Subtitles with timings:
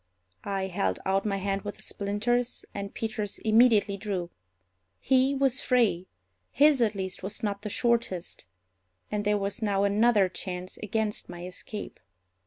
[0.49, 4.31] I held out my hand with the splinters, and Peters immediately drew.
[4.99, 8.47] He was free—his, at least, was not the shortest;
[9.11, 11.99] and there was now another chance against my escape.